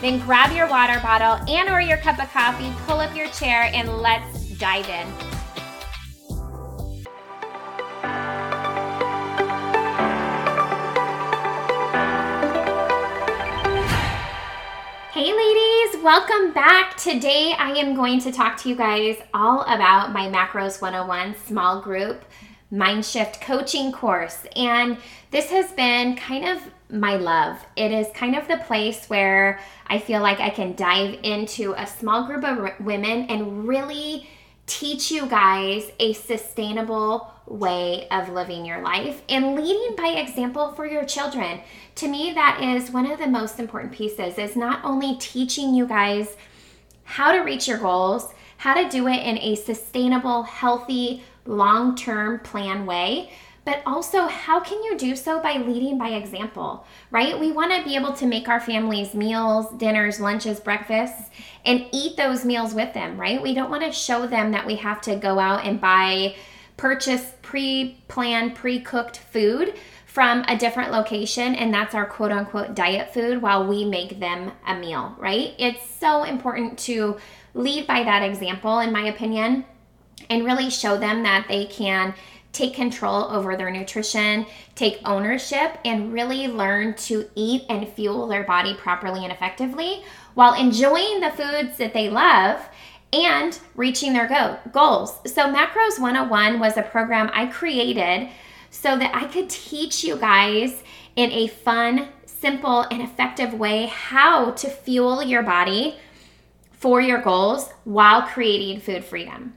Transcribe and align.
then 0.00 0.18
grab 0.20 0.52
your 0.52 0.68
water 0.68 0.98
bottle 1.00 1.46
and 1.48 1.68
or 1.68 1.80
your 1.80 1.98
cup 1.98 2.18
of 2.18 2.30
coffee, 2.30 2.72
pull 2.86 3.00
up 3.00 3.14
your 3.14 3.28
chair 3.28 3.70
and 3.74 3.88
let's 3.98 4.50
dive 4.58 4.88
in. 4.88 5.06
Hey 15.12 15.34
ladies, 15.34 16.02
welcome 16.02 16.52
back. 16.54 16.96
Today 16.96 17.52
I 17.58 17.72
am 17.72 17.94
going 17.94 18.20
to 18.20 18.32
talk 18.32 18.56
to 18.58 18.70
you 18.70 18.74
guys 18.74 19.18
all 19.34 19.62
about 19.62 20.12
my 20.12 20.28
Macros 20.28 20.80
101 20.80 21.36
small 21.44 21.82
group 21.82 22.24
mind 22.70 23.04
shift 23.04 23.40
coaching 23.40 23.92
course. 23.92 24.44
And 24.56 24.98
this 25.30 25.50
has 25.50 25.72
been 25.72 26.16
kind 26.16 26.44
of 26.46 26.60
my 26.90 27.16
love. 27.16 27.58
It 27.76 27.92
is 27.92 28.08
kind 28.14 28.36
of 28.36 28.48
the 28.48 28.58
place 28.58 29.06
where 29.06 29.60
I 29.86 29.98
feel 29.98 30.20
like 30.20 30.40
I 30.40 30.50
can 30.50 30.74
dive 30.74 31.18
into 31.22 31.74
a 31.76 31.86
small 31.86 32.24
group 32.24 32.44
of 32.44 32.80
women 32.80 33.26
and 33.26 33.66
really 33.66 34.28
teach 34.66 35.10
you 35.10 35.26
guys 35.26 35.90
a 35.98 36.12
sustainable 36.12 37.32
way 37.46 38.06
of 38.10 38.28
living 38.28 38.64
your 38.64 38.80
life 38.80 39.22
and 39.28 39.56
leading 39.56 39.96
by 39.96 40.08
example 40.08 40.72
for 40.72 40.86
your 40.86 41.04
children. 41.04 41.60
To 41.96 42.06
me 42.06 42.32
that 42.34 42.62
is 42.62 42.92
one 42.92 43.10
of 43.10 43.18
the 43.18 43.26
most 43.26 43.58
important 43.58 43.92
pieces 43.92 44.38
is 44.38 44.54
not 44.54 44.84
only 44.84 45.16
teaching 45.16 45.74
you 45.74 45.86
guys 45.86 46.36
how 47.02 47.32
to 47.32 47.40
reach 47.40 47.66
your 47.66 47.78
goals, 47.78 48.32
how 48.58 48.74
to 48.74 48.88
do 48.88 49.08
it 49.08 49.26
in 49.26 49.38
a 49.38 49.56
sustainable, 49.56 50.44
healthy, 50.44 51.24
long-term 51.46 52.40
plan 52.40 52.86
way, 52.86 53.30
but 53.64 53.82
also 53.84 54.26
how 54.26 54.58
can 54.60 54.82
you 54.82 54.96
do 54.96 55.14
so 55.14 55.40
by 55.40 55.58
leading 55.58 55.98
by 55.98 56.08
example, 56.08 56.86
right? 57.10 57.38
We 57.38 57.52
want 57.52 57.72
to 57.72 57.84
be 57.84 57.94
able 57.94 58.12
to 58.14 58.26
make 58.26 58.48
our 58.48 58.60
families 58.60 59.14
meals, 59.14 59.66
dinners, 59.76 60.18
lunches, 60.20 60.60
breakfasts, 60.60 61.30
and 61.64 61.86
eat 61.92 62.16
those 62.16 62.44
meals 62.44 62.74
with 62.74 62.94
them, 62.94 63.20
right? 63.20 63.40
We 63.40 63.54
don't 63.54 63.70
want 63.70 63.82
to 63.82 63.92
show 63.92 64.26
them 64.26 64.52
that 64.52 64.66
we 64.66 64.76
have 64.76 65.00
to 65.02 65.16
go 65.16 65.38
out 65.38 65.64
and 65.64 65.80
buy, 65.80 66.34
purchase 66.76 67.32
pre 67.42 68.02
planned, 68.08 68.54
pre 68.54 68.80
cooked 68.80 69.18
food 69.18 69.74
from 70.06 70.42
a 70.48 70.56
different 70.56 70.90
location, 70.90 71.54
and 71.54 71.72
that's 71.72 71.94
our 71.94 72.06
quote 72.06 72.32
unquote 72.32 72.74
diet 72.74 73.14
food 73.14 73.40
while 73.40 73.66
we 73.66 73.84
make 73.84 74.18
them 74.18 74.50
a 74.66 74.74
meal, 74.74 75.14
right? 75.18 75.54
It's 75.58 75.88
so 75.88 76.24
important 76.24 76.78
to 76.80 77.18
lead 77.54 77.86
by 77.86 78.02
that 78.02 78.22
example, 78.22 78.80
in 78.80 78.92
my 78.92 79.06
opinion, 79.06 79.64
and 80.28 80.44
really 80.44 80.70
show 80.70 80.96
them 80.96 81.22
that 81.22 81.46
they 81.48 81.66
can 81.66 82.14
take 82.52 82.74
control 82.74 83.24
over 83.30 83.56
their 83.56 83.70
nutrition, 83.70 84.44
take 84.74 84.98
ownership, 85.04 85.78
and 85.84 86.12
really 86.12 86.48
learn 86.48 86.94
to 86.94 87.28
eat 87.34 87.62
and 87.68 87.88
fuel 87.88 88.26
their 88.26 88.44
body 88.44 88.74
properly 88.74 89.22
and 89.22 89.32
effectively 89.32 90.02
while 90.34 90.54
enjoying 90.54 91.20
the 91.20 91.30
foods 91.30 91.76
that 91.78 91.94
they 91.94 92.08
love 92.08 92.68
and 93.12 93.58
reaching 93.74 94.12
their 94.12 94.28
go- 94.28 94.58
goals. 94.72 95.18
So, 95.26 95.52
Macros 95.52 95.98
101 95.98 96.58
was 96.60 96.76
a 96.76 96.82
program 96.82 97.30
I 97.32 97.46
created 97.46 98.28
so 98.70 98.96
that 98.96 99.14
I 99.14 99.26
could 99.26 99.50
teach 99.50 100.04
you 100.04 100.16
guys 100.16 100.82
in 101.16 101.30
a 101.32 101.48
fun, 101.48 102.08
simple, 102.24 102.82
and 102.82 103.02
effective 103.02 103.52
way 103.52 103.86
how 103.86 104.52
to 104.52 104.68
fuel 104.70 105.22
your 105.22 105.42
body 105.42 105.96
for 106.70 107.00
your 107.00 107.20
goals 107.20 107.70
while 107.84 108.22
creating 108.22 108.80
food 108.80 109.04
freedom. 109.04 109.54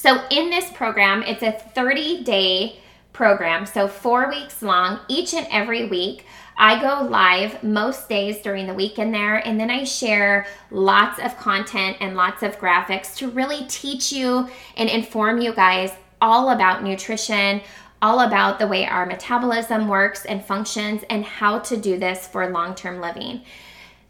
So, 0.00 0.22
in 0.30 0.48
this 0.48 0.70
program, 0.70 1.24
it's 1.24 1.42
a 1.42 1.50
30 1.50 2.22
day 2.22 2.78
program, 3.12 3.66
so 3.66 3.88
four 3.88 4.28
weeks 4.28 4.62
long, 4.62 5.00
each 5.08 5.34
and 5.34 5.44
every 5.50 5.86
week. 5.88 6.24
I 6.56 6.80
go 6.80 7.02
live 7.08 7.64
most 7.64 8.08
days 8.08 8.40
during 8.40 8.68
the 8.68 8.74
week 8.74 9.00
in 9.00 9.10
there, 9.10 9.44
and 9.44 9.58
then 9.58 9.72
I 9.72 9.82
share 9.82 10.46
lots 10.70 11.18
of 11.18 11.36
content 11.36 11.96
and 11.98 12.14
lots 12.14 12.44
of 12.44 12.60
graphics 12.60 13.16
to 13.16 13.28
really 13.28 13.66
teach 13.66 14.12
you 14.12 14.48
and 14.76 14.88
inform 14.88 15.40
you 15.40 15.52
guys 15.52 15.90
all 16.20 16.50
about 16.50 16.84
nutrition, 16.84 17.60
all 18.00 18.20
about 18.20 18.60
the 18.60 18.68
way 18.68 18.86
our 18.86 19.04
metabolism 19.04 19.88
works 19.88 20.24
and 20.26 20.44
functions, 20.44 21.02
and 21.10 21.24
how 21.24 21.58
to 21.58 21.76
do 21.76 21.98
this 21.98 22.28
for 22.28 22.48
long 22.48 22.76
term 22.76 23.00
living. 23.00 23.42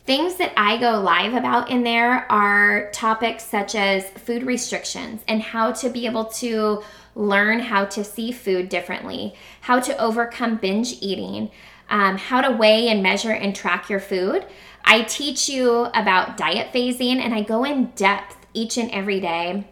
Things 0.09 0.37
that 0.37 0.55
I 0.57 0.79
go 0.79 1.03
live 1.03 1.35
about 1.35 1.71
in 1.71 1.83
there 1.83 2.25
are 2.33 2.91
topics 2.93 3.45
such 3.45 3.75
as 3.75 4.09
food 4.09 4.43
restrictions 4.43 5.21
and 5.29 5.43
how 5.43 5.73
to 5.73 5.91
be 5.91 6.07
able 6.07 6.25
to 6.41 6.83
learn 7.15 7.59
how 7.59 7.85
to 7.85 8.03
see 8.03 8.33
food 8.33 8.71
differently, 8.71 9.35
how 9.61 9.81
to 9.81 9.95
overcome 9.99 10.57
binge 10.57 10.95
eating, 11.03 11.51
um, 11.91 12.17
how 12.17 12.41
to 12.41 12.57
weigh 12.57 12.89
and 12.89 13.03
measure 13.03 13.33
and 13.33 13.55
track 13.55 13.91
your 13.91 14.01
food. 14.01 14.47
I 14.83 15.03
teach 15.03 15.47
you 15.47 15.89
about 15.93 16.39
diet 16.39 16.73
phasing 16.73 17.17
and 17.17 17.35
I 17.35 17.43
go 17.43 17.65
in 17.65 17.91
depth 17.95 18.47
each 18.55 18.79
and 18.79 18.91
every 18.91 19.21
day 19.21 19.69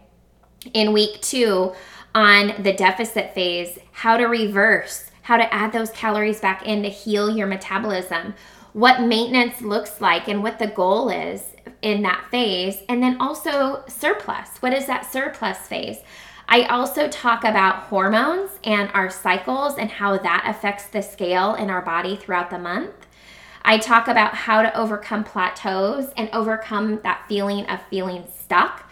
in 0.71 0.93
week 0.93 1.19
two 1.21 1.73
on 2.13 2.53
the 2.61 2.73
deficit 2.73 3.33
phase, 3.33 3.79
how 3.91 4.17
to 4.17 4.25
reverse, 4.25 5.09
how 5.23 5.37
to 5.37 5.51
add 5.51 5.73
those 5.73 5.89
calories 5.89 6.39
back 6.39 6.63
in 6.63 6.83
to 6.83 6.89
heal 6.89 7.35
your 7.35 7.47
metabolism 7.47 8.35
what 8.77 9.01
maintenance 9.01 9.59
looks 9.59 9.99
like 10.01 10.27
and 10.27 10.43
what 10.43 10.59
the 10.59 10.67
goal 10.67 11.09
is 11.09 11.43
in 11.81 12.03
that 12.03 12.27
phase. 12.29 12.77
And 12.87 13.01
then 13.01 13.19
also 13.19 13.83
surplus. 13.87 14.49
What 14.59 14.71
is 14.71 14.85
that 14.85 15.11
surplus 15.11 15.57
phase? 15.57 15.97
I 16.47 16.61
also 16.65 17.07
talk 17.07 17.43
about 17.43 17.85
hormones 17.85 18.51
and 18.63 18.91
our 18.93 19.09
cycles 19.09 19.79
and 19.79 19.89
how 19.89 20.19
that 20.19 20.43
affects 20.45 20.85
the 20.89 21.01
scale 21.01 21.55
in 21.55 21.71
our 21.71 21.81
body 21.81 22.17
throughout 22.17 22.51
the 22.51 22.59
month. 22.59 22.93
I 23.63 23.79
talk 23.79 24.07
about 24.07 24.35
how 24.35 24.61
to 24.61 24.77
overcome 24.77 25.23
plateaus 25.23 26.13
and 26.15 26.29
overcome 26.31 26.99
that 27.01 27.25
feeling 27.27 27.65
of 27.65 27.81
feeling 27.89 28.25
stuck. 28.39 28.87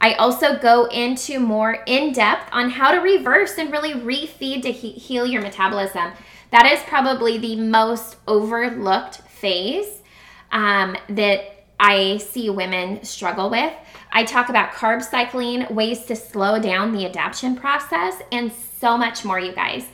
I 0.00 0.14
also 0.14 0.58
go 0.58 0.86
into 0.86 1.38
more 1.38 1.82
in 1.86 2.14
depth 2.14 2.48
on 2.50 2.70
how 2.70 2.92
to 2.92 3.00
reverse 3.00 3.58
and 3.58 3.70
really 3.70 3.92
refeed 3.92 4.62
to 4.62 4.72
he- 4.72 4.92
heal 4.92 5.26
your 5.26 5.42
metabolism. 5.42 6.12
That 6.50 6.66
is 6.66 6.80
probably 6.84 7.38
the 7.38 7.56
most 7.56 8.16
overlooked 8.26 9.16
phase 9.28 10.02
um, 10.50 10.96
that 11.10 11.66
I 11.78 12.18
see 12.18 12.50
women 12.50 13.04
struggle 13.04 13.50
with. 13.50 13.72
I 14.10 14.24
talk 14.24 14.48
about 14.48 14.72
carb 14.72 15.02
cycling, 15.02 15.66
ways 15.74 16.06
to 16.06 16.16
slow 16.16 16.58
down 16.58 16.92
the 16.92 17.06
adaptation 17.06 17.56
process, 17.56 18.14
and 18.32 18.50
so 18.52 18.96
much 18.96 19.24
more, 19.24 19.38
you 19.38 19.52
guys. 19.52 19.84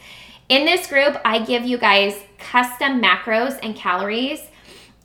In 0.49 0.65
this 0.65 0.87
group, 0.87 1.21
I 1.25 1.41
give 1.41 1.65
you 1.65 1.79
guys 1.79 2.23
custom 2.39 3.03
macros 3.03 3.59
and 3.63 3.75
calories, 3.75 4.41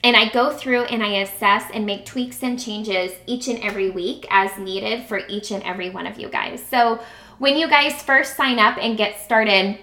and 0.04 0.16
I 0.16 0.30
go 0.30 0.52
through 0.52 0.84
and 0.84 1.04
I 1.04 1.22
assess 1.22 1.70
and 1.74 1.86
make 1.86 2.06
tweaks 2.06 2.44
and 2.44 2.60
changes 2.60 3.12
each 3.26 3.48
and 3.48 3.60
every 3.60 3.90
week 3.90 4.26
as 4.30 4.58
needed 4.58 5.04
for 5.08 5.22
each 5.28 5.52
and 5.52 5.64
every 5.64 5.90
one 5.90 6.08
of 6.08 6.20
you 6.20 6.30
guys. 6.30 6.64
So, 6.64 7.02
when 7.40 7.58
you 7.58 7.70
guys 7.70 8.02
first 8.02 8.36
sign 8.36 8.60
up 8.60 8.78
and 8.78 8.98
get 8.98 9.20
started, 9.22 9.80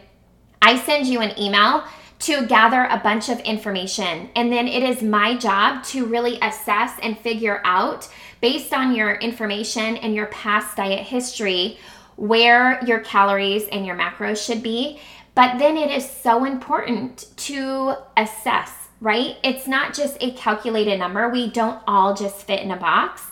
I 0.60 0.78
send 0.78 1.06
you 1.06 1.20
an 1.20 1.38
email 1.38 1.84
to 2.18 2.46
gather 2.46 2.84
a 2.84 2.98
bunch 2.98 3.28
of 3.28 3.38
information. 3.40 4.30
And 4.34 4.52
then 4.52 4.66
it 4.66 4.82
is 4.82 5.02
my 5.02 5.36
job 5.36 5.84
to 5.84 6.06
really 6.06 6.38
assess 6.40 6.98
and 7.02 7.18
figure 7.18 7.60
out, 7.64 8.08
based 8.40 8.72
on 8.72 8.94
your 8.94 9.14
information 9.16 9.96
and 9.96 10.14
your 10.14 10.26
past 10.26 10.76
diet 10.76 11.00
history, 11.00 11.78
where 12.16 12.82
your 12.84 13.00
calories 13.00 13.68
and 13.68 13.84
your 13.84 13.96
macros 13.96 14.44
should 14.44 14.62
be. 14.62 14.98
But 15.34 15.58
then 15.58 15.76
it 15.76 15.90
is 15.90 16.08
so 16.08 16.46
important 16.46 17.26
to 17.36 17.96
assess, 18.16 18.88
right? 19.02 19.36
It's 19.44 19.68
not 19.68 19.92
just 19.92 20.16
a 20.22 20.32
calculated 20.32 20.98
number. 20.98 21.28
We 21.28 21.50
don't 21.50 21.82
all 21.86 22.14
just 22.14 22.46
fit 22.46 22.62
in 22.62 22.70
a 22.70 22.76
box. 22.76 23.22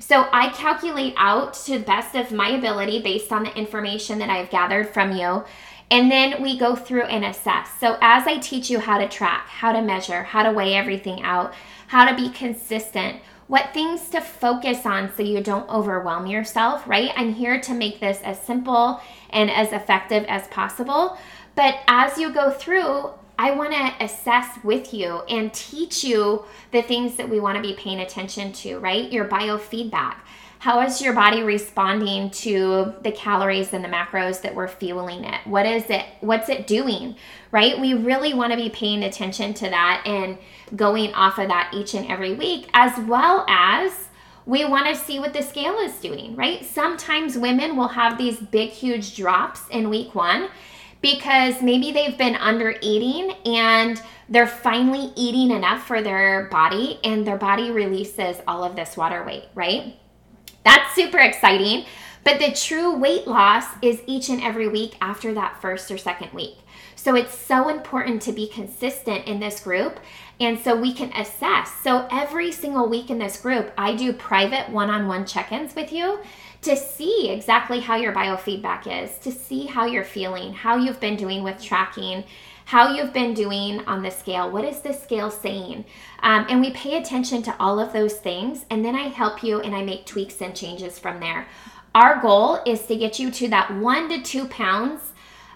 So 0.00 0.26
I 0.32 0.48
calculate 0.48 1.14
out 1.16 1.54
to 1.54 1.78
the 1.78 1.84
best 1.84 2.16
of 2.16 2.32
my 2.32 2.48
ability 2.48 3.02
based 3.02 3.30
on 3.30 3.44
the 3.44 3.56
information 3.56 4.18
that 4.18 4.28
I've 4.28 4.50
gathered 4.50 4.88
from 4.88 5.12
you 5.12 5.44
and 5.92 6.10
then 6.10 6.42
we 6.42 6.58
go 6.58 6.74
through 6.74 7.02
and 7.02 7.22
assess. 7.22 7.68
So, 7.78 7.98
as 8.00 8.26
I 8.26 8.38
teach 8.38 8.70
you 8.70 8.80
how 8.80 8.96
to 8.96 9.06
track, 9.06 9.46
how 9.46 9.72
to 9.72 9.82
measure, 9.82 10.22
how 10.22 10.42
to 10.42 10.50
weigh 10.50 10.74
everything 10.74 11.22
out, 11.22 11.52
how 11.88 12.08
to 12.08 12.16
be 12.16 12.30
consistent, 12.30 13.20
what 13.46 13.74
things 13.74 14.08
to 14.08 14.22
focus 14.22 14.86
on 14.86 15.14
so 15.14 15.22
you 15.22 15.42
don't 15.42 15.68
overwhelm 15.68 16.26
yourself, 16.26 16.88
right? 16.88 17.10
I'm 17.14 17.34
here 17.34 17.60
to 17.60 17.74
make 17.74 18.00
this 18.00 18.22
as 18.22 18.40
simple 18.40 19.02
and 19.28 19.50
as 19.50 19.74
effective 19.74 20.24
as 20.28 20.48
possible. 20.48 21.18
But 21.54 21.80
as 21.86 22.16
you 22.16 22.32
go 22.32 22.50
through, 22.50 23.10
I 23.42 23.50
want 23.50 23.72
to 23.72 24.04
assess 24.04 24.62
with 24.62 24.94
you 24.94 25.22
and 25.28 25.52
teach 25.52 26.04
you 26.04 26.44
the 26.70 26.80
things 26.80 27.16
that 27.16 27.28
we 27.28 27.40
want 27.40 27.56
to 27.56 27.60
be 27.62 27.74
paying 27.74 27.98
attention 27.98 28.52
to, 28.52 28.78
right? 28.78 29.10
Your 29.10 29.24
biofeedback. 29.24 30.14
How 30.60 30.80
is 30.82 31.02
your 31.02 31.12
body 31.12 31.42
responding 31.42 32.30
to 32.30 32.94
the 33.02 33.10
calories 33.10 33.72
and 33.72 33.84
the 33.84 33.88
macros 33.88 34.42
that 34.42 34.54
we're 34.54 34.68
fueling 34.68 35.24
it? 35.24 35.44
What 35.44 35.66
is 35.66 35.90
it? 35.90 36.06
What's 36.20 36.48
it 36.48 36.68
doing? 36.68 37.16
Right? 37.50 37.80
We 37.80 37.94
really 37.94 38.32
want 38.32 38.52
to 38.52 38.56
be 38.56 38.70
paying 38.70 39.02
attention 39.02 39.54
to 39.54 39.68
that 39.70 40.04
and 40.06 40.38
going 40.76 41.12
off 41.12 41.40
of 41.40 41.48
that 41.48 41.74
each 41.74 41.94
and 41.94 42.08
every 42.08 42.34
week, 42.34 42.70
as 42.74 42.96
well 43.08 43.44
as 43.48 44.08
we 44.46 44.64
want 44.64 44.86
to 44.86 44.94
see 44.94 45.18
what 45.18 45.32
the 45.32 45.42
scale 45.42 45.78
is 45.78 45.94
doing, 45.94 46.36
right? 46.36 46.64
Sometimes 46.64 47.36
women 47.36 47.76
will 47.76 47.88
have 47.88 48.18
these 48.18 48.38
big, 48.38 48.70
huge 48.70 49.16
drops 49.16 49.62
in 49.68 49.90
week 49.90 50.14
one 50.14 50.48
because 51.02 51.60
maybe 51.60 51.92
they've 51.92 52.16
been 52.16 52.36
under 52.36 52.76
eating 52.80 53.32
and 53.44 54.00
they're 54.28 54.46
finally 54.46 55.12
eating 55.16 55.50
enough 55.50 55.86
for 55.86 56.00
their 56.00 56.44
body 56.44 56.98
and 57.04 57.26
their 57.26 57.36
body 57.36 57.70
releases 57.70 58.38
all 58.48 58.64
of 58.64 58.76
this 58.76 58.96
water 58.96 59.22
weight, 59.24 59.44
right? 59.54 59.96
That's 60.64 60.94
super 60.94 61.18
exciting. 61.18 61.84
But 62.24 62.38
the 62.38 62.52
true 62.52 62.96
weight 62.96 63.26
loss 63.26 63.66
is 63.82 64.00
each 64.06 64.28
and 64.28 64.40
every 64.40 64.68
week 64.68 64.96
after 65.00 65.34
that 65.34 65.60
first 65.60 65.90
or 65.90 65.98
second 65.98 66.32
week. 66.32 66.58
So 66.94 67.16
it's 67.16 67.36
so 67.36 67.68
important 67.68 68.22
to 68.22 68.32
be 68.32 68.46
consistent 68.46 69.26
in 69.26 69.40
this 69.40 69.58
group. 69.58 69.98
And 70.38 70.56
so 70.58 70.80
we 70.80 70.92
can 70.92 71.12
assess. 71.14 71.72
So 71.82 72.06
every 72.12 72.52
single 72.52 72.88
week 72.88 73.10
in 73.10 73.18
this 73.18 73.40
group, 73.40 73.72
I 73.76 73.96
do 73.96 74.12
private 74.12 74.70
one 74.70 74.88
on 74.88 75.08
one 75.08 75.26
check 75.26 75.50
ins 75.50 75.74
with 75.74 75.92
you 75.92 76.20
to 76.62 76.76
see 76.76 77.28
exactly 77.28 77.80
how 77.80 77.96
your 77.96 78.12
biofeedback 78.12 79.04
is, 79.04 79.18
to 79.18 79.32
see 79.32 79.66
how 79.66 79.86
you're 79.86 80.04
feeling, 80.04 80.52
how 80.52 80.76
you've 80.76 81.00
been 81.00 81.16
doing 81.16 81.42
with 81.42 81.62
tracking, 81.62 82.24
how 82.64 82.94
you've 82.94 83.12
been 83.12 83.34
doing 83.34 83.80
on 83.86 84.02
the 84.02 84.10
scale. 84.10 84.50
What 84.50 84.64
is 84.64 84.80
the 84.80 84.92
scale 84.92 85.30
saying? 85.30 85.84
Um, 86.20 86.46
and 86.48 86.60
we 86.60 86.70
pay 86.70 86.96
attention 86.96 87.42
to 87.42 87.56
all 87.58 87.80
of 87.80 87.92
those 87.92 88.14
things. 88.14 88.64
And 88.70 88.84
then 88.84 88.94
I 88.94 89.08
help 89.08 89.42
you 89.42 89.60
and 89.60 89.74
I 89.74 89.82
make 89.82 90.06
tweaks 90.06 90.40
and 90.40 90.54
changes 90.54 90.98
from 90.98 91.18
there. 91.18 91.48
Our 91.94 92.22
goal 92.22 92.60
is 92.64 92.86
to 92.86 92.96
get 92.96 93.18
you 93.18 93.30
to 93.32 93.48
that 93.48 93.74
one 93.74 94.08
to 94.08 94.22
two 94.22 94.46
pounds 94.46 95.12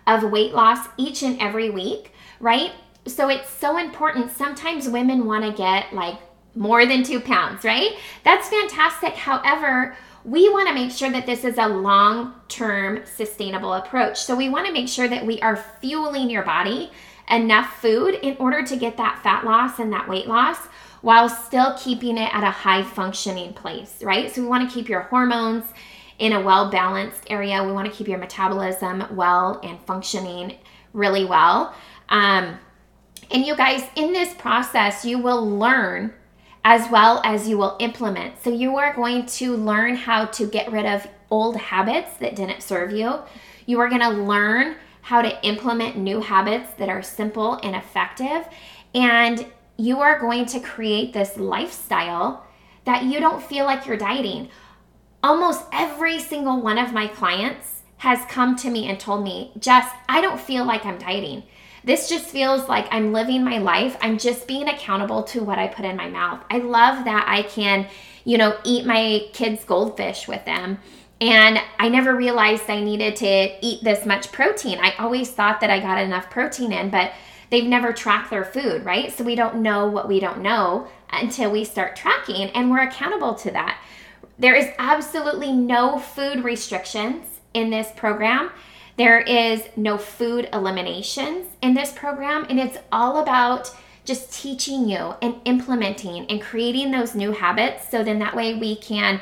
of 0.06 0.30
weight 0.30 0.52
loss 0.54 0.88
each 0.96 1.22
and 1.22 1.40
every 1.40 1.70
week, 1.70 2.12
right? 2.40 2.72
So 3.06 3.28
it's 3.28 3.48
so 3.48 3.78
important. 3.78 4.32
Sometimes 4.32 4.88
women 4.88 5.24
want 5.24 5.44
to 5.44 5.52
get 5.52 5.92
like 5.94 6.18
more 6.56 6.84
than 6.84 7.04
two 7.04 7.20
pounds, 7.20 7.64
right? 7.64 7.92
That's 8.24 8.48
fantastic. 8.48 9.14
However, 9.14 9.96
we 10.26 10.48
want 10.48 10.66
to 10.68 10.74
make 10.74 10.90
sure 10.90 11.10
that 11.10 11.24
this 11.24 11.44
is 11.44 11.56
a 11.56 11.68
long 11.68 12.34
term 12.48 13.00
sustainable 13.04 13.74
approach. 13.74 14.20
So 14.20 14.34
we 14.34 14.48
want 14.48 14.66
to 14.66 14.72
make 14.72 14.88
sure 14.88 15.06
that 15.06 15.24
we 15.24 15.40
are 15.40 15.56
fueling 15.80 16.28
your 16.28 16.42
body 16.42 16.90
enough 17.30 17.80
food 17.80 18.14
in 18.14 18.36
order 18.38 18.64
to 18.64 18.76
get 18.76 18.96
that 18.96 19.20
fat 19.22 19.44
loss 19.44 19.78
and 19.78 19.92
that 19.92 20.08
weight 20.08 20.26
loss 20.26 20.58
while 21.00 21.28
still 21.28 21.76
keeping 21.78 22.18
it 22.18 22.34
at 22.34 22.42
a 22.42 22.50
high 22.50 22.82
functioning 22.82 23.54
place, 23.54 24.02
right? 24.02 24.34
So 24.34 24.42
we 24.42 24.48
want 24.48 24.68
to 24.68 24.74
keep 24.74 24.88
your 24.88 25.02
hormones 25.02 25.64
in 26.18 26.32
a 26.32 26.40
well 26.40 26.72
balanced 26.72 27.22
area. 27.30 27.62
We 27.62 27.70
want 27.70 27.88
to 27.88 27.96
keep 27.96 28.08
your 28.08 28.18
metabolism 28.18 29.04
well 29.14 29.60
and 29.62 29.80
functioning 29.82 30.56
really 30.92 31.24
well. 31.24 31.72
Um, 32.08 32.58
and 33.30 33.44
you 33.44 33.54
guys, 33.56 33.84
in 33.94 34.12
this 34.12 34.34
process, 34.34 35.04
you 35.04 35.18
will 35.18 35.48
learn 35.48 36.12
as 36.68 36.90
well 36.90 37.20
as 37.24 37.48
you 37.48 37.56
will 37.56 37.76
implement. 37.78 38.42
So 38.42 38.50
you 38.50 38.76
are 38.76 38.92
going 38.92 39.26
to 39.26 39.56
learn 39.56 39.94
how 39.94 40.24
to 40.24 40.48
get 40.48 40.72
rid 40.72 40.84
of 40.84 41.06
old 41.30 41.56
habits 41.56 42.16
that 42.16 42.34
didn't 42.34 42.60
serve 42.60 42.90
you. 42.90 43.20
You 43.66 43.78
are 43.78 43.88
going 43.88 44.00
to 44.00 44.08
learn 44.08 44.74
how 45.02 45.22
to 45.22 45.46
implement 45.46 45.96
new 45.96 46.20
habits 46.20 46.72
that 46.78 46.88
are 46.88 47.02
simple 47.02 47.54
and 47.62 47.76
effective. 47.76 48.48
And 48.96 49.46
you 49.76 50.00
are 50.00 50.18
going 50.18 50.44
to 50.46 50.58
create 50.58 51.12
this 51.12 51.36
lifestyle 51.36 52.44
that 52.84 53.04
you 53.04 53.20
don't 53.20 53.40
feel 53.40 53.64
like 53.64 53.86
you're 53.86 53.96
dieting. 53.96 54.48
Almost 55.22 55.66
every 55.72 56.18
single 56.18 56.60
one 56.60 56.78
of 56.78 56.92
my 56.92 57.06
clients 57.06 57.82
has 57.98 58.24
come 58.28 58.56
to 58.56 58.70
me 58.70 58.88
and 58.88 58.98
told 58.98 59.22
me, 59.22 59.52
Jess, 59.60 59.88
I 60.08 60.20
don't 60.20 60.40
feel 60.40 60.64
like 60.64 60.84
I'm 60.84 60.98
dieting. 60.98 61.44
This 61.86 62.08
just 62.08 62.26
feels 62.26 62.68
like 62.68 62.88
I'm 62.90 63.12
living 63.12 63.44
my 63.44 63.58
life. 63.58 63.96
I'm 64.00 64.18
just 64.18 64.48
being 64.48 64.68
accountable 64.68 65.22
to 65.22 65.44
what 65.44 65.60
I 65.60 65.68
put 65.68 65.84
in 65.84 65.96
my 65.96 66.08
mouth. 66.08 66.42
I 66.50 66.58
love 66.58 67.04
that 67.04 67.24
I 67.28 67.42
can, 67.42 67.86
you 68.24 68.38
know, 68.38 68.58
eat 68.64 68.84
my 68.84 69.28
kids' 69.32 69.64
goldfish 69.64 70.26
with 70.26 70.44
them. 70.44 70.78
And 71.20 71.60
I 71.78 71.88
never 71.88 72.16
realized 72.16 72.68
I 72.68 72.82
needed 72.82 73.14
to 73.16 73.64
eat 73.64 73.84
this 73.84 74.04
much 74.04 74.32
protein. 74.32 74.80
I 74.82 74.94
always 74.98 75.30
thought 75.30 75.60
that 75.60 75.70
I 75.70 75.78
got 75.78 76.02
enough 76.02 76.28
protein 76.28 76.72
in, 76.72 76.90
but 76.90 77.12
they've 77.50 77.64
never 77.64 77.92
tracked 77.92 78.30
their 78.30 78.44
food, 78.44 78.84
right? 78.84 79.16
So 79.16 79.22
we 79.22 79.36
don't 79.36 79.62
know 79.62 79.86
what 79.86 80.08
we 80.08 80.18
don't 80.18 80.42
know 80.42 80.88
until 81.10 81.52
we 81.52 81.62
start 81.62 81.94
tracking 81.94 82.50
and 82.50 82.68
we're 82.68 82.82
accountable 82.82 83.34
to 83.36 83.52
that. 83.52 83.80
There 84.40 84.56
is 84.56 84.70
absolutely 84.80 85.52
no 85.52 86.00
food 86.00 86.42
restrictions 86.42 87.24
in 87.54 87.70
this 87.70 87.92
program. 87.94 88.50
There 88.96 89.20
is 89.20 89.62
no 89.76 89.98
food 89.98 90.48
eliminations 90.52 91.48
in 91.60 91.74
this 91.74 91.92
program, 91.92 92.46
and 92.48 92.58
it's 92.58 92.78
all 92.90 93.18
about 93.18 93.70
just 94.04 94.32
teaching 94.32 94.88
you 94.88 95.14
and 95.20 95.34
implementing 95.44 96.26
and 96.26 96.40
creating 96.40 96.90
those 96.90 97.14
new 97.14 97.32
habits 97.32 97.90
so 97.90 98.02
then 98.02 98.20
that 98.20 98.34
way 98.34 98.54
we 98.54 98.76
can 98.76 99.20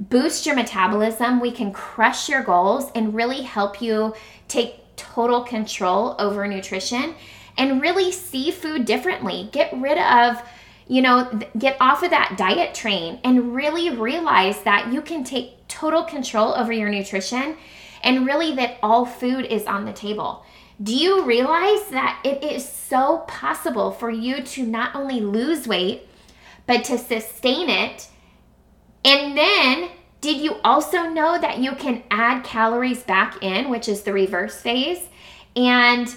boost 0.00 0.46
your 0.46 0.56
metabolism, 0.56 1.38
we 1.38 1.52
can 1.52 1.72
crush 1.72 2.28
your 2.28 2.42
goals, 2.42 2.90
and 2.94 3.14
really 3.14 3.42
help 3.42 3.80
you 3.80 4.14
take 4.48 4.80
total 4.96 5.42
control 5.42 6.16
over 6.18 6.48
nutrition 6.48 7.14
and 7.56 7.80
really 7.80 8.10
see 8.10 8.50
food 8.50 8.84
differently. 8.84 9.48
Get 9.52 9.72
rid 9.74 9.98
of 9.98 10.42
you 10.88 11.00
know, 11.00 11.40
get 11.56 11.76
off 11.80 12.02
of 12.02 12.10
that 12.10 12.34
diet 12.36 12.74
train 12.74 13.20
and 13.22 13.54
really 13.54 13.88
realize 13.90 14.62
that 14.62 14.92
you 14.92 15.00
can 15.00 15.22
take 15.22 15.52
total 15.68 16.02
control 16.02 16.52
over 16.54 16.72
your 16.72 16.90
nutrition 16.90 17.56
and 18.02 18.26
really 18.26 18.54
that 18.56 18.78
all 18.82 19.04
food 19.04 19.44
is 19.46 19.66
on 19.66 19.84
the 19.84 19.92
table. 19.92 20.44
Do 20.82 20.94
you 20.94 21.24
realize 21.24 21.88
that 21.90 22.20
it 22.24 22.42
is 22.42 22.68
so 22.68 23.18
possible 23.28 23.92
for 23.92 24.10
you 24.10 24.42
to 24.42 24.66
not 24.66 24.94
only 24.94 25.20
lose 25.20 25.68
weight, 25.68 26.08
but 26.66 26.84
to 26.84 26.98
sustain 26.98 27.68
it? 27.68 28.08
And 29.04 29.36
then, 29.36 29.90
did 30.20 30.38
you 30.38 30.56
also 30.64 31.08
know 31.08 31.38
that 31.40 31.58
you 31.58 31.72
can 31.72 32.02
add 32.10 32.44
calories 32.44 33.02
back 33.02 33.42
in, 33.42 33.70
which 33.70 33.88
is 33.88 34.02
the 34.02 34.12
reverse 34.12 34.60
phase, 34.60 35.08
and 35.54 36.16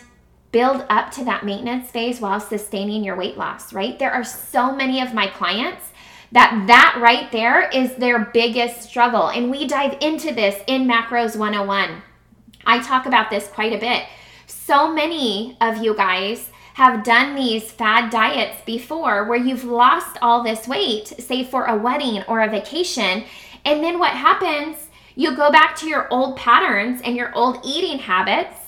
build 0.52 0.86
up 0.90 1.12
to 1.12 1.26
that 1.26 1.46
maintenance 1.46 1.92
phase 1.92 2.22
while 2.22 2.40
sustaining 2.40 3.04
your 3.04 3.18
weight 3.18 3.38
loss, 3.38 3.74
right? 3.74 4.00
There 4.00 4.14
are 4.14 4.24
so 4.24 4.74
many 4.74 5.02
of 5.02 5.14
my 5.14 5.28
clients 5.28 5.92
that 6.36 6.66
that 6.68 7.00
right 7.02 7.32
there 7.32 7.70
is 7.70 7.96
their 7.96 8.20
biggest 8.20 8.84
struggle. 8.84 9.30
And 9.30 9.50
we 9.50 9.66
dive 9.66 9.98
into 10.02 10.34
this 10.34 10.62
in 10.68 10.86
Macros 10.86 11.38
101. 11.38 12.02
I 12.66 12.80
talk 12.84 13.06
about 13.06 13.30
this 13.30 13.48
quite 13.48 13.72
a 13.72 13.78
bit. 13.78 14.04
So 14.46 14.94
many 14.94 15.56
of 15.62 15.78
you 15.78 15.96
guys 15.96 16.50
have 16.74 17.06
done 17.06 17.36
these 17.36 17.72
fad 17.72 18.12
diets 18.12 18.58
before 18.66 19.24
where 19.30 19.40
you've 19.40 19.64
lost 19.64 20.18
all 20.22 20.44
this 20.44 20.68
weight, 20.68 21.08
say 21.08 21.46
for 21.46 21.68
a 21.68 21.78
wedding 21.78 22.22
or 22.28 22.42
a 22.42 22.50
vacation. 22.50 23.24
And 23.64 23.82
then 23.82 23.98
what 23.98 24.12
happens? 24.12 24.90
You 25.16 25.38
go 25.38 25.50
back 25.50 25.78
to 25.78 25.88
your 25.88 26.10
old 26.12 26.36
patterns 26.36 27.00
and 27.06 27.16
your 27.16 27.34
old 27.34 27.60
eating 27.64 28.00
habits, 28.00 28.60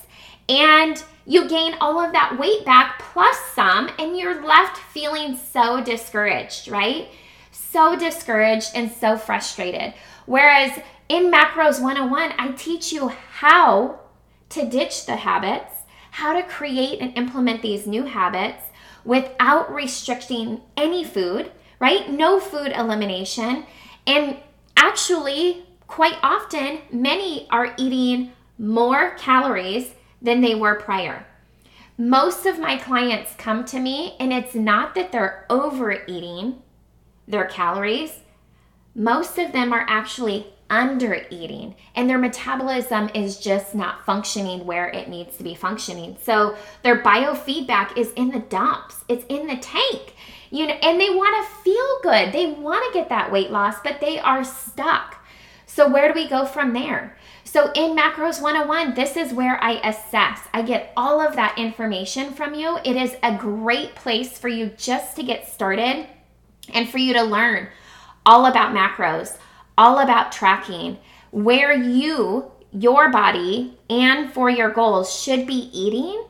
and 0.48 1.04
you 1.26 1.46
gain 1.46 1.74
all 1.82 2.00
of 2.00 2.12
that 2.12 2.38
weight 2.38 2.64
back 2.64 2.98
plus 3.12 3.36
some, 3.54 3.90
and 3.98 4.16
you're 4.16 4.42
left 4.42 4.78
feeling 4.78 5.36
so 5.36 5.84
discouraged, 5.84 6.68
right? 6.68 7.08
So 7.72 7.96
discouraged 7.96 8.72
and 8.74 8.90
so 8.90 9.16
frustrated. 9.16 9.94
Whereas 10.26 10.78
in 11.08 11.30
Macros 11.30 11.80
101, 11.80 12.32
I 12.38 12.52
teach 12.52 12.92
you 12.92 13.08
how 13.08 14.00
to 14.50 14.68
ditch 14.68 15.06
the 15.06 15.16
habits, 15.16 15.74
how 16.12 16.32
to 16.32 16.42
create 16.42 17.00
and 17.00 17.16
implement 17.16 17.62
these 17.62 17.86
new 17.86 18.04
habits 18.04 18.62
without 19.04 19.72
restricting 19.72 20.60
any 20.76 21.04
food, 21.04 21.50
right? 21.78 22.10
No 22.10 22.40
food 22.40 22.72
elimination. 22.72 23.64
And 24.06 24.36
actually, 24.76 25.66
quite 25.86 26.16
often, 26.22 26.80
many 26.90 27.48
are 27.50 27.74
eating 27.76 28.32
more 28.58 29.12
calories 29.16 29.94
than 30.20 30.40
they 30.40 30.54
were 30.54 30.74
prior. 30.74 31.26
Most 31.96 32.46
of 32.46 32.58
my 32.58 32.76
clients 32.76 33.34
come 33.36 33.64
to 33.66 33.78
me, 33.78 34.14
and 34.20 34.32
it's 34.32 34.54
not 34.54 34.94
that 34.94 35.10
they're 35.10 35.46
overeating 35.48 36.62
their 37.28 37.46
calories, 37.46 38.20
most 38.94 39.38
of 39.38 39.52
them 39.52 39.72
are 39.72 39.86
actually 39.88 40.46
under 40.70 41.24
eating 41.30 41.74
and 41.94 42.08
their 42.08 42.18
metabolism 42.18 43.08
is 43.14 43.38
just 43.38 43.74
not 43.74 44.04
functioning 44.04 44.66
where 44.66 44.88
it 44.88 45.08
needs 45.08 45.36
to 45.36 45.44
be 45.44 45.54
functioning. 45.54 46.16
So 46.22 46.56
their 46.82 47.02
biofeedback 47.02 47.96
is 47.96 48.12
in 48.12 48.30
the 48.30 48.40
dumps. 48.40 49.04
It's 49.08 49.24
in 49.28 49.46
the 49.46 49.56
tank. 49.56 50.14
You 50.50 50.66
know, 50.66 50.74
and 50.74 50.98
they 50.98 51.10
want 51.10 51.46
to 51.46 51.62
feel 51.62 51.98
good. 52.02 52.32
They 52.32 52.52
want 52.52 52.84
to 52.86 52.98
get 52.98 53.10
that 53.10 53.30
weight 53.30 53.50
loss, 53.50 53.76
but 53.84 54.00
they 54.00 54.18
are 54.18 54.42
stuck. 54.42 55.22
So 55.66 55.88
where 55.88 56.08
do 56.08 56.18
we 56.18 56.26
go 56.26 56.46
from 56.46 56.72
there? 56.72 57.18
So 57.44 57.70
in 57.72 57.96
Macros 57.96 58.40
101, 58.40 58.94
this 58.94 59.16
is 59.16 59.34
where 59.34 59.62
I 59.62 59.72
assess. 59.86 60.40
I 60.52 60.62
get 60.62 60.92
all 60.96 61.20
of 61.20 61.36
that 61.36 61.58
information 61.58 62.32
from 62.32 62.54
you. 62.54 62.78
It 62.84 62.96
is 62.96 63.16
a 63.22 63.36
great 63.36 63.94
place 63.94 64.38
for 64.38 64.48
you 64.48 64.68
just 64.76 65.16
to 65.16 65.22
get 65.22 65.48
started 65.48 66.06
and 66.72 66.88
for 66.88 66.98
you 66.98 67.12
to 67.14 67.22
learn 67.22 67.68
all 68.26 68.46
about 68.46 68.74
macros 68.74 69.38
all 69.78 70.00
about 70.00 70.32
tracking 70.32 70.98
where 71.30 71.72
you, 71.72 72.50
your 72.72 73.10
body, 73.10 73.78
and 73.88 74.30
for 74.32 74.50
your 74.50 74.70
goals 74.70 75.14
should 75.14 75.46
be 75.46 75.70
eating 75.72 76.24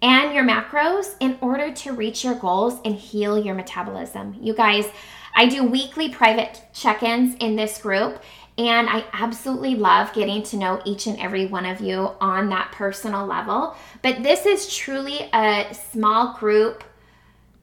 and 0.00 0.34
your 0.34 0.44
macros 0.44 1.14
in 1.20 1.36
order 1.40 1.70
to 1.72 1.92
reach 1.92 2.24
your 2.24 2.34
goals 2.34 2.80
and 2.84 2.94
heal 2.94 3.38
your 3.38 3.54
metabolism. 3.54 4.36
You 4.40 4.54
guys, 4.54 4.86
I 5.34 5.46
do 5.46 5.64
weekly 5.64 6.08
private 6.08 6.62
check 6.72 7.02
ins 7.02 7.34
in 7.36 7.56
this 7.56 7.78
group, 7.78 8.22
and 8.56 8.88
I 8.88 9.04
absolutely 9.12 9.74
love 9.74 10.12
getting 10.12 10.42
to 10.44 10.56
know 10.56 10.80
each 10.84 11.06
and 11.06 11.18
every 11.18 11.46
one 11.46 11.66
of 11.66 11.80
you 11.80 12.12
on 12.20 12.48
that 12.50 12.72
personal 12.72 13.26
level. 13.26 13.76
But 14.02 14.22
this 14.22 14.46
is 14.46 14.74
truly 14.74 15.28
a 15.32 15.74
small 15.90 16.36
group 16.38 16.84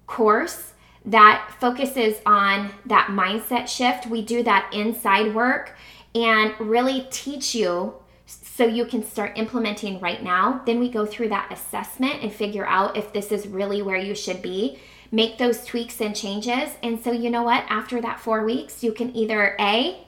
course 0.05 0.71
that 1.05 1.53
focuses 1.60 2.17
on 2.25 2.72
that 2.86 3.08
mindset 3.08 3.67
shift. 3.67 4.08
We 4.08 4.22
do 4.22 4.43
that 4.43 4.72
inside 4.74 5.34
work 5.34 5.75
and 6.13 6.53
really 6.60 7.08
teach 7.10 7.55
you 7.55 7.96
so 8.25 8.65
you 8.65 8.86
can 8.86 9.03
start 9.03 9.38
implementing 9.38 10.00
right 10.00 10.22
now. 10.22 10.62
Then 10.65 10.79
we 10.79 10.89
go 10.89 11.05
through 11.05 11.29
that 11.29 11.51
assessment 11.51 12.22
and 12.22 12.31
figure 12.31 12.65
out 12.65 12.98
if 12.98 13.12
this 13.12 13.31
is 13.31 13.48
really 13.48 13.81
where 13.81 13.98
you 13.98 14.13
should 14.13 14.41
be. 14.41 14.79
Make 15.12 15.38
those 15.38 15.65
tweaks 15.65 16.00
and 16.00 16.15
changes. 16.15 16.70
And 16.84 17.03
so, 17.03 17.12
you 17.12 17.29
know 17.29 17.43
what? 17.43 17.65
After 17.67 18.00
that 18.01 18.20
four 18.20 18.46
weeks, 18.46 18.84
you 18.84 18.93
can 18.93 19.15
either 19.15 19.55
A, 19.60 20.05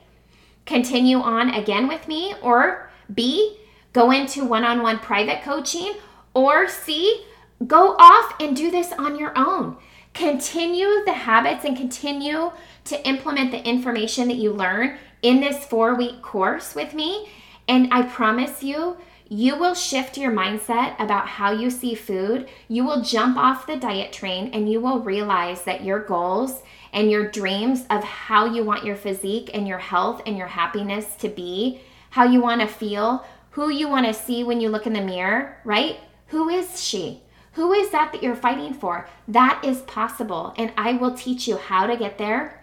continue 0.65 1.17
on 1.17 1.49
again 1.49 1.87
with 1.87 2.07
me, 2.07 2.35
or 2.41 2.89
B, 3.13 3.57
go 3.91 4.11
into 4.11 4.45
one 4.45 4.63
on 4.63 4.81
one 4.81 4.99
private 4.99 5.41
coaching, 5.41 5.93
or 6.33 6.69
C, 6.69 7.25
go 7.67 7.95
off 7.97 8.35
and 8.39 8.55
do 8.55 8.71
this 8.71 8.93
on 8.93 9.17
your 9.17 9.37
own 9.37 9.77
continue 10.13 11.03
the 11.05 11.13
habits 11.13 11.65
and 11.65 11.75
continue 11.75 12.51
to 12.85 13.07
implement 13.07 13.51
the 13.51 13.67
information 13.67 14.27
that 14.27 14.37
you 14.37 14.51
learn 14.51 14.97
in 15.21 15.39
this 15.39 15.65
four 15.65 15.95
week 15.95 16.21
course 16.21 16.75
with 16.75 16.93
me. 16.93 17.29
And 17.67 17.93
I 17.93 18.03
promise 18.03 18.61
you, 18.61 18.97
you 19.29 19.57
will 19.57 19.73
shift 19.73 20.17
your 20.17 20.31
mindset 20.31 20.99
about 20.99 21.27
how 21.27 21.51
you 21.51 21.69
see 21.69 21.95
food. 21.95 22.47
You 22.67 22.83
will 22.83 23.01
jump 23.01 23.37
off 23.37 23.65
the 23.65 23.77
diet 23.77 24.11
train 24.11 24.51
and 24.53 24.71
you 24.71 24.79
will 24.79 24.99
realize 24.99 25.63
that 25.63 25.83
your 25.83 25.99
goals 25.99 26.61
and 26.91 27.09
your 27.09 27.31
dreams 27.31 27.85
of 27.89 28.03
how 28.03 28.45
you 28.45 28.63
want 28.63 28.85
your 28.85 28.95
physique 28.95 29.49
and 29.53 29.67
your 29.67 29.79
health 29.79 30.21
and 30.27 30.37
your 30.37 30.47
happiness 30.47 31.15
to 31.15 31.29
be, 31.29 31.81
how 32.11 32.25
you 32.25 32.41
want 32.41 32.61
to 32.61 32.67
feel, 32.67 33.25
who 33.51 33.69
you 33.69 33.87
want 33.87 34.05
to 34.05 34.13
see 34.13 34.43
when 34.43 34.61
you 34.61 34.69
look 34.69 34.85
in 34.85 34.93
the 34.93 35.01
mirror, 35.01 35.57
right? 35.63 35.97
Who 36.27 36.49
is 36.49 36.83
she? 36.83 37.23
Who 37.53 37.73
is 37.73 37.91
that 37.91 38.11
that 38.11 38.23
you're 38.23 38.35
fighting 38.35 38.73
for? 38.73 39.07
That 39.27 39.61
is 39.63 39.81
possible. 39.81 40.53
And 40.57 40.71
I 40.75 40.93
will 40.93 41.13
teach 41.13 41.47
you 41.47 41.57
how 41.57 41.85
to 41.85 41.97
get 41.97 42.17
there 42.17 42.61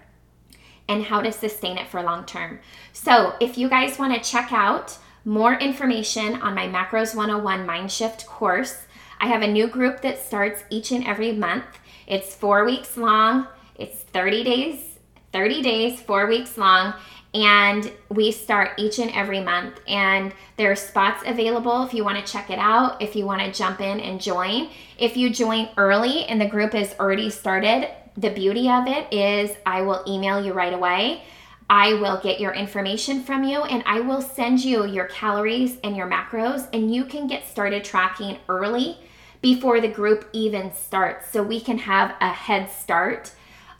and 0.89 1.05
how 1.05 1.23
to 1.23 1.33
sustain 1.33 1.79
it 1.79 1.89
for 1.89 2.03
long 2.03 2.25
term. 2.27 2.59
So, 2.93 3.35
if 3.41 3.57
you 3.57 3.69
guys 3.69 3.99
want 3.99 4.13
to 4.15 4.31
check 4.31 4.53
out 4.53 4.99
more 5.25 5.55
information 5.55 6.43
on 6.43 6.55
my 6.55 6.67
Macros 6.67 7.15
101 7.15 7.65
Mind 7.65 7.93
Shift 7.93 8.27
course, 8.27 8.83
I 9.21 9.29
have 9.29 9.43
a 9.43 9.53
new 9.53 9.69
group 9.69 10.01
that 10.03 10.19
starts 10.19 10.65
each 10.71 10.91
and 10.91 11.07
every 11.07 11.33
month. 11.33 11.65
It's 12.09 12.35
four 12.35 12.65
weeks 12.65 12.97
long, 12.97 13.47
it's 13.77 13.99
30 13.99 14.43
days, 14.43 14.99
30 15.33 15.63
days, 15.63 16.01
four 16.01 16.27
weeks 16.27 16.59
long 16.59 16.95
and 17.33 17.93
we 18.09 18.33
start 18.33 18.73
each 18.77 18.99
and 18.99 19.11
every 19.13 19.41
month. 19.41 19.81
And 19.87 20.35
there 20.57 20.71
are 20.73 20.77
spots 20.77 21.23
available 21.27 21.85
if 21.85 21.95
you 21.95 22.05
want 22.05 22.25
to 22.25 22.33
check 22.33 22.51
it 22.51 22.59
out 22.59 23.01
if 23.01 23.15
you 23.15 23.25
want 23.25 23.41
to 23.43 23.53
jump 23.53 23.81
in 23.81 24.01
and 24.01 24.21
join. 24.21 24.71
If 24.99 25.17
you 25.17 25.31
join 25.31 25.69
early 25.77 26.25
and 26.25 26.41
the 26.41 26.49
group 26.49 26.75
is 26.75 26.95
already 26.99 27.31
started 27.31 27.89
the 28.17 28.31
beauty 28.31 28.69
of 28.69 28.87
it 28.87 29.13
is 29.13 29.57
i 29.65 29.81
will 29.83 30.03
email 30.07 30.45
you 30.45 30.53
right 30.53 30.75
away. 30.75 31.23
I 31.69 31.95
will 31.95 32.21
get 32.21 32.41
your 32.41 32.53
information 32.53 33.23
from 33.23 33.45
you 33.45 33.63
and 33.63 33.83
i 33.87 34.01
will 34.01 34.21
send 34.21 34.65
you 34.65 34.85
your 34.87 35.07
calories 35.07 35.79
and 35.85 35.97
your 35.97 36.09
macros 36.09 36.69
and 36.73 36.95
you 36.95 37.05
can 37.05 37.27
get 37.27 37.49
started 37.49 37.85
tracking 37.85 38.39
early 38.49 38.99
before 39.41 39.81
the 39.81 39.89
group 39.89 40.29
even 40.33 40.73
starts. 40.75 41.31
So 41.31 41.43
we 41.43 41.61
can 41.61 41.79
have 41.79 42.15
a 42.21 42.29
head 42.29 42.71
start 42.71 43.33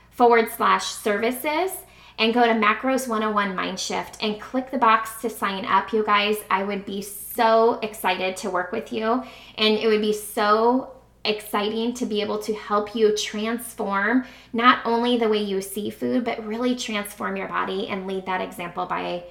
forward 0.09 0.51
slash 0.51 0.85
services 0.85 1.71
and 2.21 2.35
go 2.35 2.45
to 2.45 2.53
Macros 2.53 3.07
101 3.07 3.55
Mindshift 3.55 4.17
and 4.21 4.39
click 4.39 4.69
the 4.69 4.77
box 4.77 5.19
to 5.23 5.29
sign 5.29 5.65
up, 5.65 5.91
you 5.91 6.05
guys. 6.05 6.37
I 6.51 6.63
would 6.63 6.85
be 6.85 7.01
so 7.01 7.79
excited 7.81 8.37
to 8.37 8.51
work 8.51 8.71
with 8.71 8.93
you, 8.93 9.23
and 9.57 9.73
it 9.75 9.87
would 9.87 10.01
be 10.01 10.13
so 10.13 10.91
exciting 11.25 11.95
to 11.95 12.05
be 12.05 12.21
able 12.21 12.37
to 12.37 12.53
help 12.53 12.95
you 12.95 13.17
transform 13.17 14.25
not 14.53 14.85
only 14.85 15.17
the 15.17 15.29
way 15.29 15.41
you 15.41 15.61
see 15.61 15.89
food, 15.89 16.23
but 16.23 16.45
really 16.45 16.75
transform 16.75 17.37
your 17.37 17.47
body 17.47 17.87
and 17.87 18.05
lead 18.05 18.27
that 18.27 18.39
example 18.39 18.85
by 18.85 19.23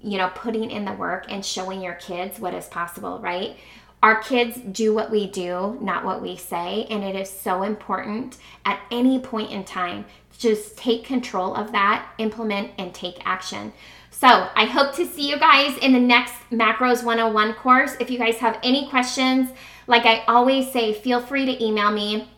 you 0.00 0.18
know, 0.18 0.30
putting 0.34 0.70
in 0.70 0.84
the 0.84 0.92
work 0.92 1.24
and 1.30 1.44
showing 1.44 1.80
your 1.80 1.94
kids 1.94 2.38
what 2.38 2.52
is 2.52 2.66
possible, 2.66 3.18
right? 3.20 3.56
Our 4.04 4.20
kids 4.20 4.58
do 4.58 4.92
what 4.92 5.10
we 5.10 5.26
do, 5.26 5.78
not 5.80 6.04
what 6.04 6.20
we 6.20 6.36
say. 6.36 6.86
And 6.90 7.02
it 7.02 7.16
is 7.16 7.30
so 7.30 7.62
important 7.62 8.36
at 8.66 8.78
any 8.90 9.18
point 9.18 9.50
in 9.50 9.64
time 9.64 10.04
to 10.34 10.38
just 10.38 10.76
take 10.76 11.06
control 11.06 11.54
of 11.54 11.72
that, 11.72 12.06
implement, 12.18 12.72
and 12.76 12.92
take 12.92 13.22
action. 13.24 13.72
So 14.10 14.26
I 14.28 14.66
hope 14.66 14.94
to 14.96 15.06
see 15.06 15.30
you 15.30 15.38
guys 15.38 15.78
in 15.78 15.94
the 15.94 16.00
next 16.00 16.34
Macros 16.52 17.02
101 17.02 17.54
course. 17.54 17.96
If 17.98 18.10
you 18.10 18.18
guys 18.18 18.36
have 18.36 18.60
any 18.62 18.90
questions, 18.90 19.48
like 19.86 20.04
I 20.04 20.22
always 20.28 20.70
say, 20.70 20.92
feel 20.92 21.22
free 21.22 21.46
to 21.46 21.64
email 21.64 21.90
me 21.90 22.28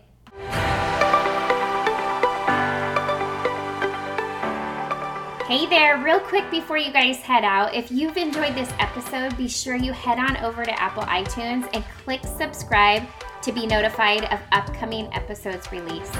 Hey 5.47 5.67
there, 5.67 6.01
real 6.03 6.19
quick 6.19 6.49
before 6.49 6.77
you 6.77 6.91
guys 6.91 7.17
head 7.17 7.43
out, 7.43 7.75
if 7.75 7.91
you've 7.91 8.17
enjoyed 8.17 8.55
this 8.55 8.73
episode, 8.79 9.37
be 9.37 9.47
sure 9.47 9.75
you 9.75 9.93
head 9.93 10.17
on 10.17 10.37
over 10.37 10.65
to 10.65 10.81
Apple 10.81 11.03
iTunes 11.03 11.69
and 11.73 11.83
click 12.03 12.21
subscribe 12.23 13.03
to 13.43 13.51
be 13.51 13.67
notified 13.67 14.23
of 14.33 14.39
upcoming 14.51 15.07
episodes 15.13 15.71
release. 15.71 16.11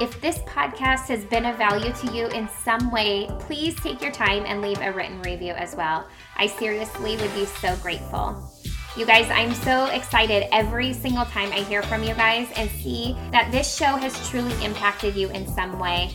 If 0.00 0.20
this 0.20 0.38
podcast 0.40 1.08
has 1.08 1.24
been 1.24 1.44
of 1.46 1.58
value 1.58 1.92
to 1.92 2.16
you 2.16 2.28
in 2.28 2.48
some 2.48 2.92
way, 2.92 3.28
please 3.40 3.74
take 3.80 4.00
your 4.00 4.12
time 4.12 4.44
and 4.46 4.62
leave 4.62 4.80
a 4.80 4.92
written 4.92 5.20
review 5.22 5.52
as 5.52 5.74
well. 5.74 6.06
I 6.36 6.46
seriously 6.46 7.16
would 7.16 7.34
be 7.34 7.46
so 7.46 7.76
grateful. 7.82 8.59
You 8.96 9.06
guys, 9.06 9.30
I'm 9.30 9.54
so 9.54 9.86
excited 9.86 10.52
every 10.52 10.92
single 10.92 11.24
time 11.24 11.52
I 11.52 11.60
hear 11.60 11.80
from 11.82 12.02
you 12.02 12.12
guys 12.14 12.48
and 12.56 12.68
see 12.68 13.16
that 13.30 13.52
this 13.52 13.72
show 13.74 13.96
has 13.96 14.28
truly 14.28 14.52
impacted 14.64 15.14
you 15.14 15.30
in 15.30 15.46
some 15.46 15.78
way. 15.78 16.10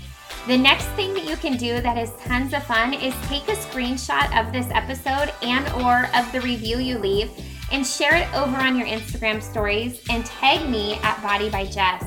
The 0.46 0.58
next 0.58 0.86
thing 0.90 1.14
that 1.14 1.26
you 1.26 1.38
can 1.38 1.56
do 1.56 1.80
that 1.80 1.98
is 1.98 2.12
tons 2.26 2.54
of 2.54 2.64
fun 2.64 2.94
is 2.94 3.16
take 3.28 3.48
a 3.48 3.54
screenshot 3.54 4.28
of 4.38 4.52
this 4.52 4.68
episode 4.72 5.34
and 5.42 5.66
or 5.82 6.10
of 6.16 6.30
the 6.34 6.42
review 6.42 6.80
you 6.80 6.98
leave 6.98 7.32
and 7.72 7.88
share 7.88 8.16
it 8.16 8.32
over 8.36 8.58
on 8.58 8.78
your 8.78 8.88
Instagram 8.88 9.42
stories 9.42 10.02
and 10.10 10.26
tag 10.26 10.70
me 10.70 10.96
at 10.96 11.22
Body 11.24 11.50
by 11.50 11.66
Jess. 11.66 12.06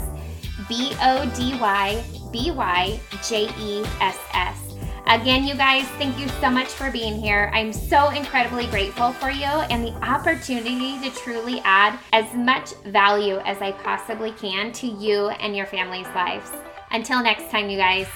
B 0.68 0.92
O 1.00 1.24
D 1.34 1.58
Y 1.58 2.04
B 2.30 2.50
Y 2.50 3.00
J 3.26 3.48
E 3.58 3.84
S 4.00 4.18
S. 4.34 4.67
Again, 5.08 5.44
you 5.44 5.54
guys, 5.54 5.86
thank 5.96 6.18
you 6.18 6.28
so 6.28 6.50
much 6.50 6.68
for 6.68 6.90
being 6.90 7.18
here. 7.18 7.50
I'm 7.54 7.72
so 7.72 8.10
incredibly 8.10 8.66
grateful 8.66 9.12
for 9.12 9.30
you 9.30 9.46
and 9.46 9.82
the 9.82 9.94
opportunity 10.04 11.00
to 11.00 11.10
truly 11.16 11.60
add 11.64 11.98
as 12.12 12.30
much 12.34 12.74
value 12.84 13.38
as 13.38 13.56
I 13.62 13.72
possibly 13.72 14.32
can 14.32 14.70
to 14.72 14.86
you 14.86 15.28
and 15.28 15.56
your 15.56 15.64
family's 15.64 16.08
lives. 16.08 16.50
Until 16.90 17.22
next 17.22 17.50
time, 17.50 17.70
you 17.70 17.78
guys. 17.78 18.06